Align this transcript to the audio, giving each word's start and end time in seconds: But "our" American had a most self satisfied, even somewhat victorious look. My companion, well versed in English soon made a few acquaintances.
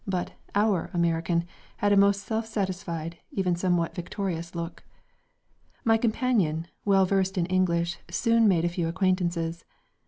But 0.07 0.31
"our" 0.55 0.89
American 0.95 1.45
had 1.77 1.91
a 1.93 1.95
most 1.95 2.23
self 2.23 2.47
satisfied, 2.47 3.19
even 3.31 3.55
somewhat 3.55 3.93
victorious 3.93 4.55
look. 4.55 4.81
My 5.85 5.97
companion, 5.97 6.65
well 6.85 7.05
versed 7.05 7.37
in 7.37 7.45
English 7.45 7.99
soon 8.09 8.47
made 8.47 8.65
a 8.65 8.69
few 8.69 8.87
acquaintances. 8.87 9.63